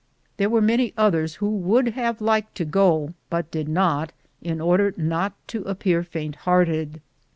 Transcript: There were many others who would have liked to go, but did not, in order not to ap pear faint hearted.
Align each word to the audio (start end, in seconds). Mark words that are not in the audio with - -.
There 0.37 0.49
were 0.49 0.63
many 0.63 0.95
others 0.97 1.35
who 1.35 1.49
would 1.51 1.89
have 1.89 2.21
liked 2.21 2.55
to 2.55 2.65
go, 2.65 3.13
but 3.29 3.51
did 3.51 3.69
not, 3.69 4.13
in 4.41 4.59
order 4.59 4.95
not 4.97 5.33
to 5.49 5.69
ap 5.69 5.81
pear 5.81 6.01
faint 6.01 6.37
hearted. 6.37 7.01